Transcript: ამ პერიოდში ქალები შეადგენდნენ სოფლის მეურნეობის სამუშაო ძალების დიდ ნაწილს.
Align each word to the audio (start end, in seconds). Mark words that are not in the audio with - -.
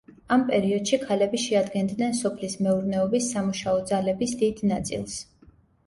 ამ 0.35 0.45
პერიოდში 0.45 0.99
ქალები 1.03 1.41
შეადგენდნენ 1.43 2.17
სოფლის 2.21 2.57
მეურნეობის 2.69 3.31
სამუშაო 3.37 3.87
ძალების 3.95 4.39
დიდ 4.45 4.69
ნაწილს. 4.75 5.25